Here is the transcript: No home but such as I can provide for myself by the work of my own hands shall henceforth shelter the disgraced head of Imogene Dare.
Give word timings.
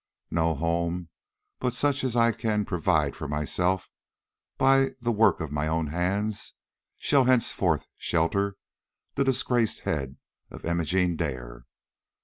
No 0.31 0.55
home 0.55 1.09
but 1.59 1.75
such 1.75 2.03
as 2.03 2.15
I 2.15 2.31
can 2.31 2.65
provide 2.65 3.15
for 3.15 3.27
myself 3.27 3.87
by 4.57 4.95
the 4.99 5.11
work 5.11 5.39
of 5.39 5.51
my 5.51 5.67
own 5.67 5.89
hands 5.93 6.53
shall 6.97 7.25
henceforth 7.25 7.85
shelter 7.97 8.57
the 9.13 9.23
disgraced 9.23 9.81
head 9.81 10.17
of 10.49 10.65
Imogene 10.65 11.17
Dare. 11.17 11.65